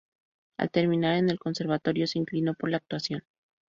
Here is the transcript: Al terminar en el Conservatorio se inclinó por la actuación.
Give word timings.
Al 0.57 0.71
terminar 0.71 1.17
en 1.17 1.29
el 1.29 1.37
Conservatorio 1.37 2.07
se 2.07 2.17
inclinó 2.17 2.55
por 2.55 2.71
la 2.71 2.77
actuación. 2.77 3.23